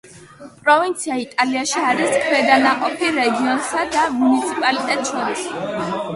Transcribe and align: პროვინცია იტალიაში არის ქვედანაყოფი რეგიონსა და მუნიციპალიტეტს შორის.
პროვინცია 0.61 1.17
იტალიაში 1.23 1.83
არის 1.89 2.15
ქვედანაყოფი 2.23 3.11
რეგიონსა 3.19 3.85
და 3.99 4.09
მუნიციპალიტეტს 4.25 5.15
შორის. 5.15 5.47